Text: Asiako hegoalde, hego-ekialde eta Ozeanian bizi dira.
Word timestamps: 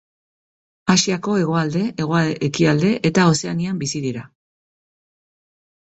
Asiako 0.93 1.35
hegoalde, 1.41 1.83
hego-ekialde 2.05 2.91
eta 3.11 3.29
Ozeanian 3.35 3.85
bizi 3.85 4.05
dira. 4.07 4.29